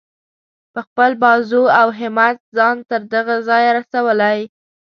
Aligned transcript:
په 0.73 0.79
خپل 0.87 1.11
بازو 1.23 1.63
او 1.79 1.87
همت 1.99 2.37
ځان 2.57 2.77
تر 2.89 3.01
دغه 3.13 3.35
ځایه 3.47 3.71
رسولی. 3.77 4.39